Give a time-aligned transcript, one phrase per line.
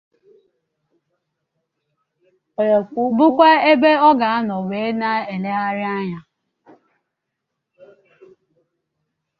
[3.17, 6.19] bụkwa ebe ọ ga-anọ wee na-elegharị anya